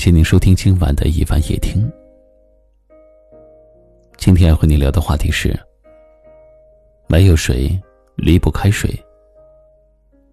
[0.00, 1.92] 感谢您收听今晚的一晚夜听。
[4.16, 5.54] 今天要和你聊的话题是：
[7.06, 7.78] 没有谁
[8.16, 8.88] 离不开谁，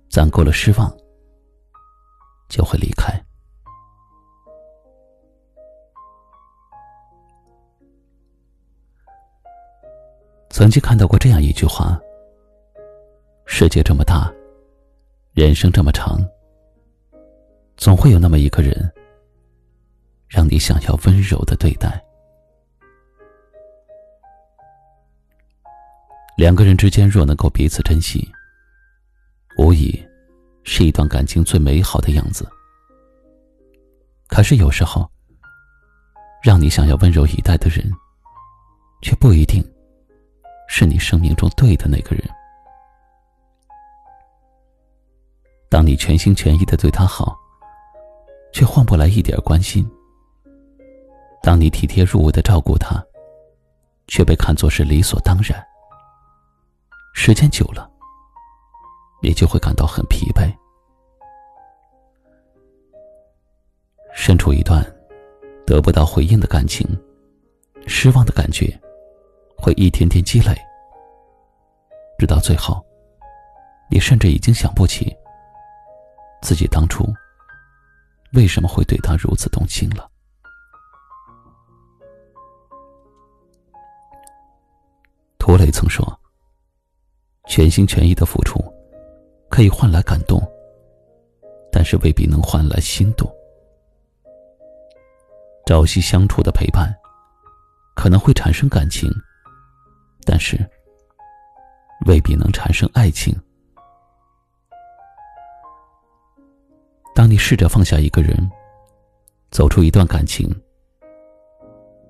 [0.09, 0.89] 攒够了失望
[2.47, 3.11] 就会离开。
[10.49, 11.99] 曾经看到过这样一句话：
[13.45, 14.33] 世界这么大，
[15.33, 16.25] 人生这么长，
[17.75, 18.89] 总会有那么一个人。
[20.27, 22.03] 让你想要温柔的对待。
[26.37, 28.29] 两个人之间若能够彼此珍惜，
[29.57, 29.99] 无疑
[30.63, 32.47] 是一段感情最美好的样子。
[34.27, 35.09] 可是有时候，
[36.43, 37.91] 让你想要温柔以待的人，
[39.01, 39.63] 却不一定
[40.67, 42.23] 是你生命中对的那个人。
[45.69, 47.35] 当你全心全意的对他好，
[48.53, 49.89] 却换不来一点关心。
[51.47, 53.01] 当你体贴入微的照顾他，
[54.07, 55.65] 却被看作是理所当然。
[57.13, 57.89] 时间久了，
[59.23, 60.53] 你就会感到很疲惫。
[64.13, 64.85] 身处一段
[65.65, 66.85] 得不到回应的感情，
[67.87, 68.77] 失望的感觉
[69.57, 70.53] 会一天天积累，
[72.19, 72.85] 直到最后，
[73.89, 75.15] 你甚至已经想不起
[76.41, 77.05] 自己当初
[78.33, 80.11] 为什么会对他如此动心了。
[85.47, 86.05] 涂磊曾说
[87.47, 88.61] ：“全心全意的付出，
[89.49, 90.45] 可以换来感动，
[91.71, 93.33] 但是未必能换来心动。
[95.65, 96.93] 朝夕相处的陪伴，
[97.95, 99.09] 可能会产生感情，
[100.25, 100.57] 但是
[102.07, 103.33] 未必能产生爱情。
[107.15, 108.35] 当你试着放下一个人，
[109.49, 110.53] 走出一段感情，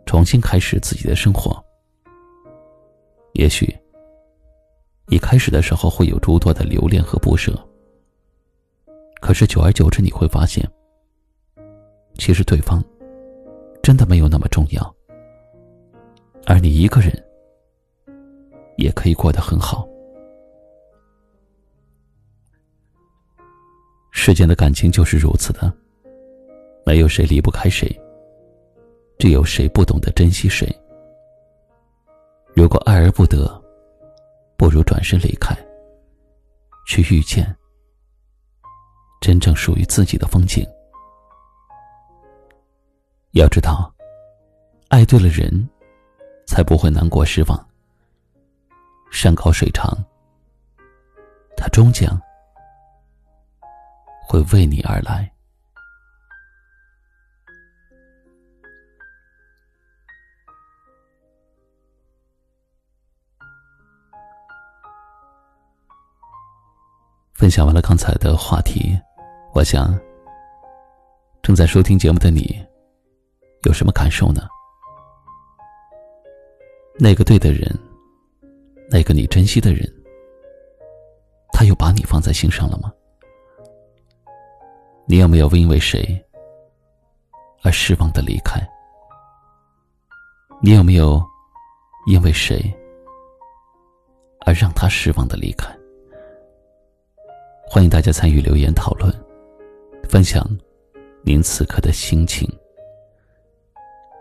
[0.08, 1.64] 重新开始自己的生活。”
[3.38, 3.72] 也许，
[5.10, 7.54] 一开始的时候会有诸多的留恋和不舍，
[9.22, 10.68] 可是久而久之，你会发现，
[12.16, 12.84] 其实对方
[13.84, 14.96] 真的没有那么重要，
[16.48, 17.14] 而你一个人
[18.76, 19.88] 也可以过得很好。
[24.12, 25.72] 世间的感情就是如此的，
[26.84, 27.88] 没有谁离不开谁，
[29.20, 30.68] 只有谁不懂得珍惜谁。
[32.58, 33.46] 如果爱而不得，
[34.58, 35.56] 不如转身离开，
[36.88, 37.56] 去遇见
[39.22, 40.68] 真正属于自己的风景。
[43.34, 43.94] 要知道，
[44.88, 45.70] 爱对了人，
[46.48, 47.68] 才不会难过失望。
[49.12, 49.96] 山高水长，
[51.56, 52.20] 他终将
[54.28, 55.32] 会为你而来。
[67.38, 69.00] 分享完了刚才的话题，
[69.54, 69.96] 我想，
[71.44, 72.60] 正在收听节目的你，
[73.62, 74.42] 有什么感受呢？
[76.98, 77.72] 那个对的人，
[78.90, 79.88] 那个你珍惜的人，
[81.54, 82.92] 他又把你放在心上了吗？
[85.06, 86.20] 你有没有因为谁
[87.62, 88.60] 而失望的离开？
[90.60, 91.24] 你有没有
[92.08, 92.60] 因为谁
[94.44, 95.77] 而让他失望的离开？
[97.70, 99.14] 欢迎大家参与留言讨论，
[100.08, 100.42] 分享
[101.22, 102.50] 您此刻的心情。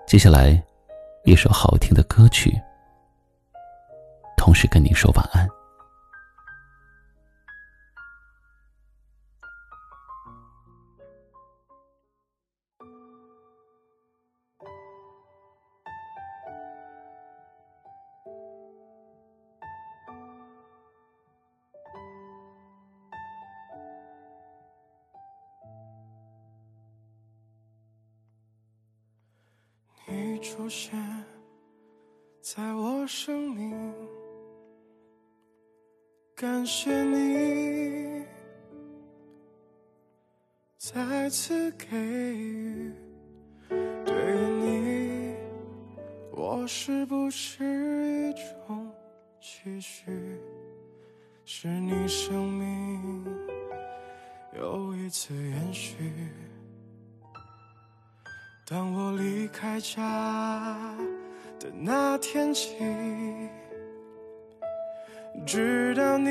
[0.05, 0.61] 接下来，
[1.25, 2.53] 一首好听的歌曲，
[4.37, 5.49] 同时跟您说晚安。
[30.47, 30.97] 出现
[32.41, 33.93] 在我生命，
[36.37, 38.25] 感谢你
[40.79, 42.93] 再次给予。
[43.69, 45.35] 对于你，
[46.31, 48.89] 我是不是一种
[49.41, 50.05] 期许？
[51.45, 53.25] 是你生命
[54.57, 55.97] 又一次延续。
[58.69, 60.03] 当我离开家
[61.57, 62.75] 的那天起，
[65.47, 66.29] 直到你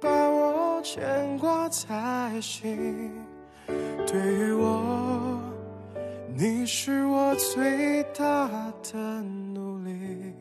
[0.00, 3.12] 把我牵挂在心，
[4.04, 5.38] 对于我，
[6.34, 8.48] 你是我最大
[8.82, 10.34] 的努力，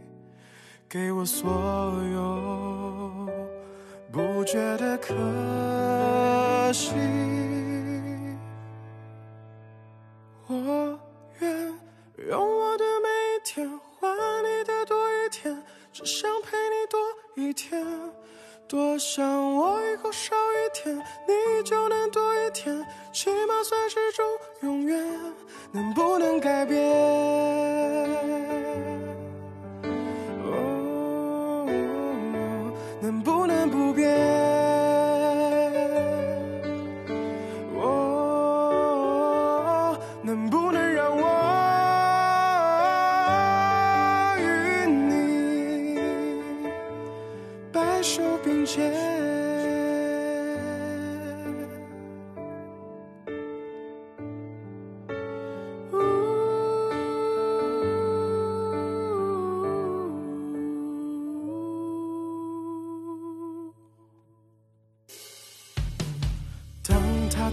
[0.90, 1.52] 给我所
[2.16, 3.30] 有，
[4.12, 5.14] 不觉得可
[6.74, 7.13] 惜。
[19.06, 20.98] 想我以后少一天，
[21.28, 22.74] 你就能多一天，
[23.12, 24.26] 起码算是种
[24.62, 24.98] 永远。
[25.74, 28.63] 能不能改变？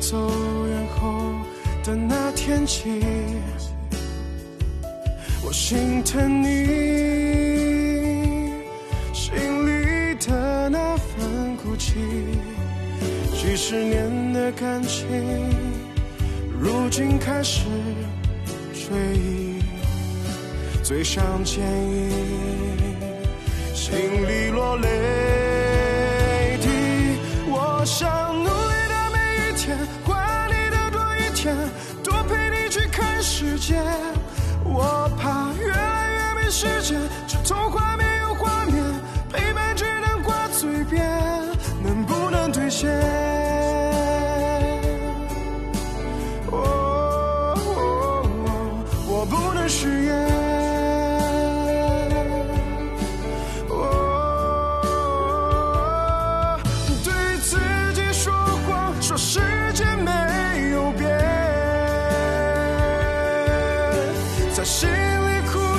[0.01, 0.17] 走
[0.67, 1.35] 远后
[1.85, 2.89] 的那天起，
[5.45, 6.47] 我心疼你
[9.13, 11.93] 心里的那份孤寂，
[13.35, 15.07] 几十年的感情，
[16.59, 17.67] 如今开始
[18.73, 19.63] 追忆，
[20.83, 22.11] 嘴上坚毅，
[23.75, 26.69] 心里落泪滴。
[27.53, 28.09] 我想
[28.43, 28.51] 努
[33.41, 33.81] 世界。
[34.63, 38.85] 我怕越来越没时间，这童话没有画面，
[39.33, 41.09] 陪伴只能挂嘴边，
[41.83, 42.91] 能不能兑现？
[46.51, 47.57] 哦，
[49.09, 49.25] 我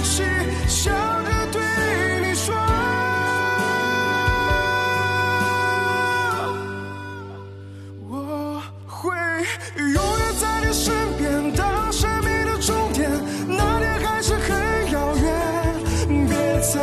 [0.02, 0.24] 里哭泣，
[0.68, 1.62] 笑着对
[2.28, 2.56] 你说，
[8.10, 9.16] 我会
[9.78, 13.10] 永远在你身边，当生命的终点，
[13.48, 15.26] 那天还是很遥远。
[16.28, 16.80] 别再